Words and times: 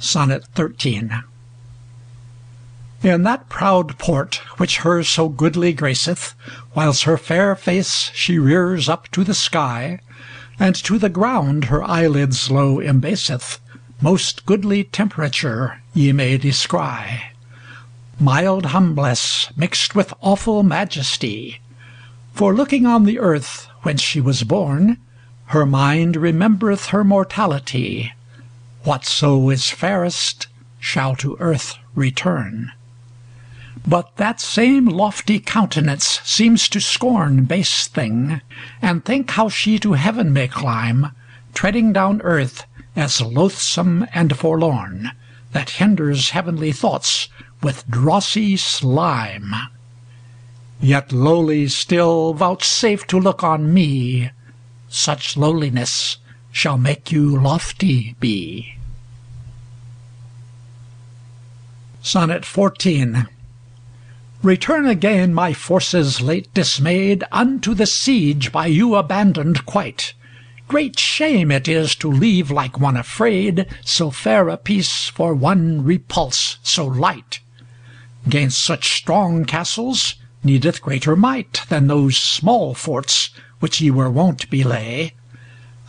Sonnet 0.00 0.44
13 0.54 1.24
In 3.02 3.22
that 3.24 3.48
proud 3.48 3.98
port 3.98 4.36
which 4.56 4.78
her 4.78 5.02
so 5.02 5.28
goodly 5.28 5.72
graceth, 5.72 6.36
Whiles 6.72 7.02
her 7.02 7.18
fair 7.18 7.56
face 7.56 8.12
she 8.14 8.38
rears 8.38 8.88
up 8.88 9.10
to 9.10 9.24
the 9.24 9.34
sky, 9.34 9.98
And 10.56 10.76
to 10.76 10.98
the 10.98 11.08
ground 11.08 11.64
her 11.64 11.82
eyelids 11.82 12.48
low 12.48 12.80
embaseth, 12.80 13.58
Most 14.00 14.46
goodly 14.46 14.84
temperature 14.84 15.82
ye 15.94 16.12
may 16.12 16.38
descry. 16.38 17.32
Mild 18.20 18.66
humbless 18.66 19.48
mixed 19.56 19.96
with 19.96 20.14
awful 20.20 20.62
majesty. 20.62 21.60
For 22.34 22.54
looking 22.54 22.86
on 22.86 23.02
the 23.04 23.18
earth 23.18 23.66
whence 23.82 24.00
she 24.00 24.20
was 24.20 24.44
born, 24.44 24.98
Her 25.46 25.66
mind 25.66 26.14
remembereth 26.14 26.90
her 26.90 27.02
mortality. 27.02 28.12
Whatso 28.84 29.50
is 29.50 29.70
fairest 29.70 30.46
shall 30.78 31.16
to 31.16 31.36
earth 31.40 31.76
return. 31.94 32.72
But 33.86 34.16
that 34.16 34.40
same 34.40 34.86
lofty 34.86 35.40
countenance 35.40 36.20
seems 36.24 36.68
to 36.68 36.80
scorn 36.80 37.44
Base 37.44 37.88
thing, 37.88 38.40
and 38.80 39.04
think 39.04 39.30
how 39.30 39.48
she 39.48 39.78
to 39.80 39.94
heaven 39.94 40.32
may 40.32 40.46
climb, 40.46 41.12
Treading 41.54 41.92
down 41.92 42.20
earth 42.22 42.66
as 42.94 43.20
loathsome 43.20 44.06
and 44.14 44.36
forlorn, 44.36 45.10
That 45.52 45.70
hinders 45.70 46.30
heavenly 46.30 46.72
thoughts 46.72 47.28
with 47.62 47.88
drossy 47.88 48.56
slime. 48.58 49.54
Yet 50.80 51.10
lowly 51.10 51.68
still 51.68 52.34
vouchsafe 52.34 53.06
to 53.08 53.18
look 53.18 53.42
on 53.42 53.74
me, 53.74 54.30
Such 54.88 55.36
lowliness 55.36 56.18
shall 56.58 56.76
make 56.76 57.12
you 57.12 57.40
lofty 57.40 58.16
be. 58.18 58.74
Sonnet 62.02 62.44
14 62.44 63.28
Return 64.42 64.84
again, 64.84 65.32
my 65.32 65.52
forces 65.52 66.20
late 66.20 66.52
dismayed, 66.54 67.22
Unto 67.30 67.74
the 67.74 67.86
siege 67.86 68.50
by 68.50 68.66
you 68.66 68.96
abandoned 68.96 69.66
quite. 69.66 70.14
Great 70.66 70.98
shame 70.98 71.52
it 71.52 71.68
is 71.68 71.94
to 71.94 72.10
leave 72.10 72.50
like 72.50 72.80
one 72.80 72.96
afraid 72.96 73.64
So 73.84 74.10
fair 74.10 74.48
a 74.48 74.56
peace 74.56 75.06
for 75.06 75.34
one 75.34 75.84
repulse 75.84 76.56
so 76.64 76.84
light. 76.84 77.38
Gainst 78.28 78.58
such 78.58 78.96
strong 78.96 79.44
castles 79.44 80.16
needeth 80.42 80.82
greater 80.82 81.14
might 81.14 81.62
Than 81.68 81.86
those 81.86 82.16
small 82.16 82.74
forts 82.74 83.30
which 83.60 83.80
ye 83.80 83.92
were 83.92 84.10
wont 84.10 84.50
belay. 84.50 85.12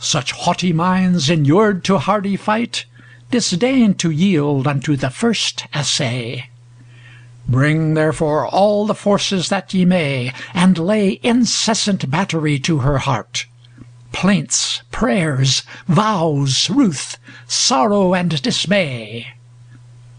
Such 0.00 0.32
haughty 0.32 0.72
minds 0.72 1.30
inured 1.30 1.84
to 1.84 1.98
hardy 1.98 2.36
fight 2.36 2.86
Disdain 3.30 3.94
to 3.94 4.10
yield 4.10 4.66
unto 4.66 4.96
the 4.96 5.08
first 5.10 5.64
assay. 5.72 6.50
Bring 7.46 7.94
therefore 7.94 8.46
all 8.46 8.86
the 8.86 8.94
forces 8.94 9.48
that 9.50 9.72
ye 9.72 9.84
may, 9.84 10.32
And 10.52 10.76
lay 10.76 11.20
incessant 11.22 12.10
battery 12.10 12.58
to 12.60 12.78
her 12.78 12.98
heart. 12.98 13.46
Plaints, 14.10 14.82
prayers, 14.90 15.62
vows, 15.86 16.68
ruth, 16.68 17.18
sorrow, 17.46 18.14
and 18.14 18.42
dismay. 18.42 19.28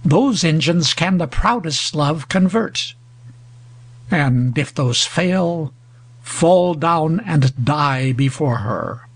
Those 0.05 0.45
engines 0.45 0.93
can 0.93 1.17
the 1.17 1.27
proudest 1.27 1.93
love 1.93 2.29
convert. 2.29 2.93
And 4.09 4.57
if 4.57 4.73
those 4.73 5.05
fail, 5.05 5.73
fall 6.21 6.75
down 6.75 7.19
and 7.19 7.65
die 7.65 8.13
before 8.13 8.59
her. 8.59 9.07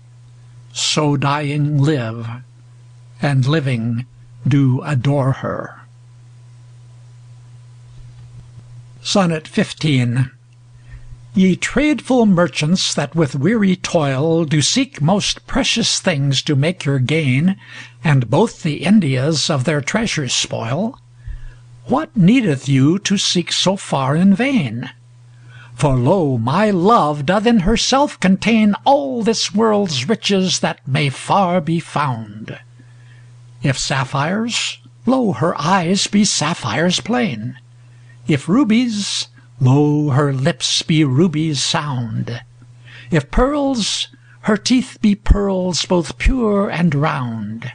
So 0.78 1.16
dying 1.16 1.78
live, 1.78 2.28
and 3.22 3.46
living 3.46 4.04
do 4.46 4.82
adore 4.82 5.32
her. 5.32 5.80
Sonnet 9.00 9.48
15 9.48 10.30
Ye 11.32 11.56
tradeful 11.56 12.26
merchants 12.26 12.92
that 12.92 13.14
with 13.14 13.34
weary 13.34 13.76
toil 13.76 14.44
Do 14.44 14.60
seek 14.60 15.00
most 15.00 15.46
precious 15.46 15.98
things 15.98 16.42
to 16.42 16.54
make 16.54 16.84
your 16.84 16.98
gain, 16.98 17.56
And 18.04 18.28
both 18.28 18.62
the 18.62 18.84
Indias 18.84 19.48
of 19.48 19.64
their 19.64 19.80
treasures 19.80 20.34
spoil, 20.34 21.00
What 21.86 22.14
needeth 22.14 22.68
you 22.68 22.98
to 22.98 23.16
seek 23.16 23.50
so 23.50 23.78
far 23.78 24.14
in 24.14 24.34
vain? 24.34 24.90
For 25.76 25.94
lo, 25.94 26.38
my 26.38 26.70
love 26.70 27.26
doth 27.26 27.44
in 27.44 27.60
herself 27.60 28.18
contain 28.18 28.74
All 28.86 29.22
this 29.22 29.52
world's 29.52 30.08
riches 30.08 30.60
that 30.60 30.80
may 30.88 31.10
far 31.10 31.60
be 31.60 31.80
found. 31.80 32.58
If 33.62 33.78
sapphires, 33.78 34.78
lo, 35.04 35.32
her 35.32 35.54
eyes 35.60 36.06
be 36.06 36.24
sapphires 36.24 37.00
plain. 37.00 37.58
If 38.26 38.48
rubies, 38.48 39.28
lo, 39.60 40.08
her 40.08 40.32
lips 40.32 40.80
be 40.80 41.04
rubies 41.04 41.62
sound. 41.62 42.40
If 43.10 43.30
pearls, 43.30 44.08
her 44.48 44.56
teeth 44.56 44.96
be 45.02 45.14
pearls 45.14 45.84
both 45.84 46.16
pure 46.16 46.70
and 46.70 46.94
round. 46.94 47.70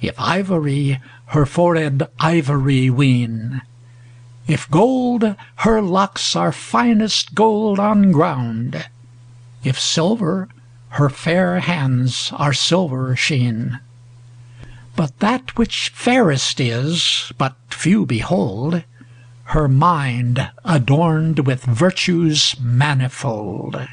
If 0.00 0.18
ivory, 0.18 0.98
her 1.26 1.44
forehead 1.44 2.08
ivory 2.18 2.88
ween. 2.88 3.60
If 4.48 4.70
gold, 4.70 5.36
her 5.56 5.82
locks 5.82 6.34
are 6.34 6.52
finest 6.52 7.34
gold 7.34 7.78
on 7.78 8.12
ground. 8.12 8.88
If 9.62 9.78
silver, 9.78 10.48
her 10.88 11.10
fair 11.10 11.60
hands 11.60 12.32
are 12.32 12.54
silver 12.54 13.14
sheen. 13.14 13.78
But 14.96 15.18
that 15.18 15.58
which 15.58 15.90
fairest 15.90 16.60
is, 16.60 17.30
but 17.36 17.56
few 17.68 18.06
behold, 18.06 18.84
her 19.44 19.68
mind 19.68 20.50
adorned 20.64 21.40
with 21.40 21.64
virtues 21.64 22.56
manifold. 22.58 23.86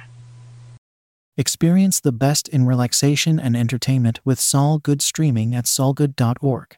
Experience 1.36 2.00
the 2.00 2.14
best 2.14 2.48
in 2.48 2.66
relaxation 2.66 3.42
and 3.42 3.58
entertainment 3.58 4.22
with 4.24 4.40
Sol 4.40 4.80
Good 4.80 5.02
streaming 5.02 5.54
at 5.54 5.66
solgood.org. 5.66 6.78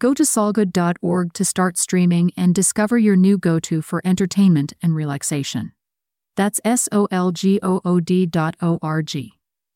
Go 0.00 0.14
to 0.14 0.22
solgood.org 0.22 1.34
to 1.34 1.44
start 1.44 1.76
streaming 1.76 2.32
and 2.34 2.54
discover 2.54 2.96
your 2.96 3.16
new 3.16 3.36
go 3.36 3.60
to 3.60 3.82
for 3.82 4.00
entertainment 4.02 4.72
and 4.82 4.94
relaxation. 4.94 5.72
That's 6.36 6.58
S 6.64 6.88
O 6.90 7.06
L 7.10 7.32
G 7.32 7.60
O 7.62 7.82
O 7.84 8.00
D 8.00 8.24
dot 8.24 8.56
O 8.62 8.78
R 8.80 9.02
G. 9.02 9.39